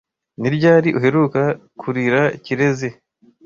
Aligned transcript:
Ni 0.39 0.49
ryari 0.55 0.89
uheruka 0.97 1.41
kurira 1.79 2.21
Kirezi? 2.43 2.89